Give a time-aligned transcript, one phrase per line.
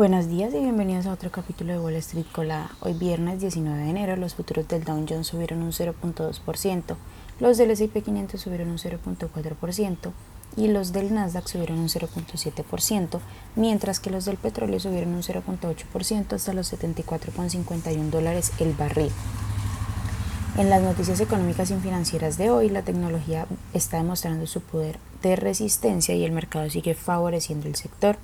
[0.00, 2.70] Buenos días y bienvenidos a otro capítulo de Wall Street Colada.
[2.80, 6.96] Hoy viernes 19 de enero los futuros del Dow Jones subieron un 0.2%,
[7.38, 10.12] los del S&P 500 subieron un 0.4%
[10.56, 13.20] y los del Nasdaq subieron un 0.7%,
[13.56, 19.12] mientras que los del petróleo subieron un 0.8% hasta los 74.51 dólares el barril.
[20.56, 25.36] En las noticias económicas y financieras de hoy, la tecnología está demostrando su poder de
[25.36, 28.16] resistencia y el mercado sigue favoreciendo el sector.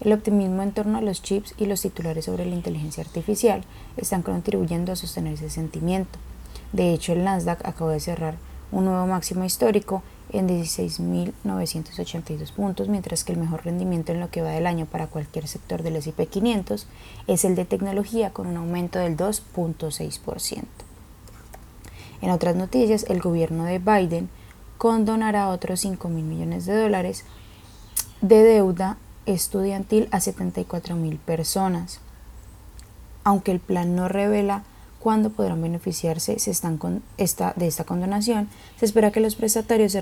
[0.00, 3.64] El optimismo en torno a los chips y los titulares sobre la inteligencia artificial
[3.96, 6.18] están contribuyendo a sostener ese sentimiento.
[6.72, 8.36] De hecho, el Nasdaq acabó de cerrar
[8.72, 14.42] un nuevo máximo histórico en 16.982 puntos, mientras que el mejor rendimiento en lo que
[14.42, 16.86] va del año para cualquier sector del S&P 500
[17.26, 20.64] es el de tecnología con un aumento del 2.6%.
[22.22, 24.28] En otras noticias, el gobierno de Biden
[24.78, 27.24] condonará otros 5 mil millones de dólares
[28.20, 32.00] de deuda estudiantil a 74 mil personas.
[33.24, 34.62] Aunque el plan no revela
[35.00, 39.96] cuándo podrán beneficiarse se están con esta, de esta condonación, se espera que los prestatarios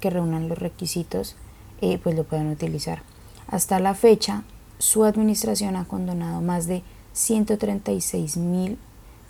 [0.00, 1.36] que reúnan los requisitos
[1.80, 3.02] eh, pues lo puedan utilizar.
[3.46, 4.42] Hasta la fecha,
[4.78, 6.82] su administración ha condonado más de
[7.14, 8.78] 136 mil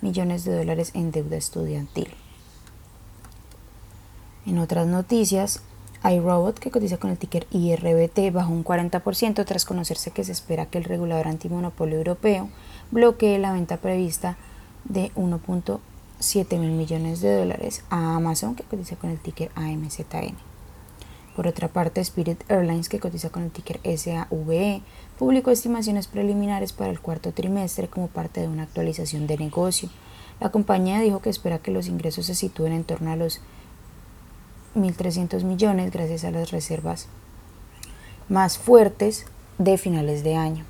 [0.01, 2.09] millones de dólares en deuda estudiantil.
[4.45, 5.61] En otras noticias,
[6.03, 10.67] iRobot, que cotiza con el ticker IRBT, bajó un 40% tras conocerse que se espera
[10.67, 12.49] que el regulador antimonopolio europeo
[12.91, 14.37] bloquee la venta prevista
[14.85, 20.37] de 1.7 mil millones de dólares a Amazon, que cotiza con el ticker AMZN.
[21.35, 24.81] Por otra parte, Spirit Airlines, que cotiza con el ticker SAVE,
[25.17, 29.89] publicó estimaciones preliminares para el cuarto trimestre como parte de una actualización de negocio.
[30.39, 33.41] La compañía dijo que espera que los ingresos se sitúen en torno a los
[34.79, 37.07] 1.300 millones gracias a las reservas
[38.29, 39.25] más fuertes
[39.57, 40.65] de finales de año.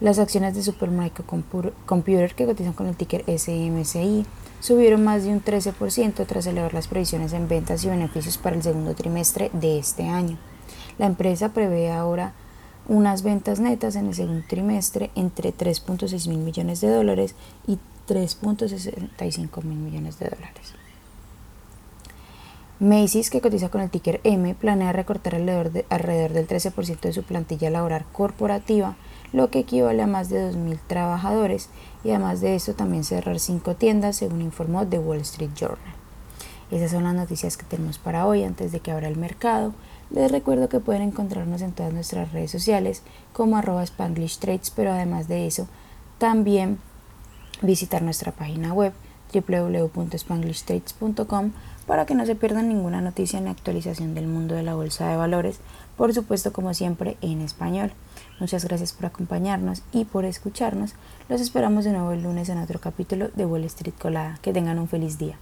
[0.00, 1.24] Las acciones de Supermicro
[1.86, 4.24] Computer que cotizan con el ticker SMCI
[4.60, 8.62] subieron más de un 13% tras elevar las previsiones en ventas y beneficios para el
[8.62, 10.38] segundo trimestre de este año.
[10.98, 12.32] La empresa prevé ahora
[12.86, 17.34] unas ventas netas en el segundo trimestre entre 3.6 mil millones de dólares
[17.66, 17.78] y
[18.08, 20.74] 3.65 mil millones de dólares.
[22.80, 27.12] Macy's, que cotiza con el ticker M, planea recortar alrededor, de, alrededor del 13% de
[27.12, 28.96] su plantilla laboral corporativa,
[29.32, 31.70] lo que equivale a más de 2.000 trabajadores,
[32.04, 35.94] y además de eso también cerrar cinco tiendas, según informó The Wall Street Journal.
[36.70, 39.72] Esas son las noticias que tenemos para hoy antes de que abra el mercado.
[40.10, 43.02] Les recuerdo que pueden encontrarnos en todas nuestras redes sociales
[43.32, 45.66] como arroba Spanglish Trades, pero además de eso,
[46.18, 46.78] también
[47.62, 48.92] visitar nuestra página web
[49.32, 51.52] www.spanglishtrades.com
[51.86, 55.16] para que no se pierdan ninguna noticia ni actualización del mundo de la bolsa de
[55.16, 55.60] valores,
[55.96, 57.92] por supuesto como siempre en español.
[58.40, 60.94] Muchas gracias por acompañarnos y por escucharnos.
[61.28, 64.38] Los esperamos de nuevo el lunes en otro capítulo de Wall Street Colada.
[64.42, 65.38] Que tengan un feliz día.